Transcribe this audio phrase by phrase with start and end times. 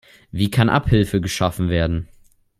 [0.31, 2.07] Wie kann Abhilfe geschaffen werden?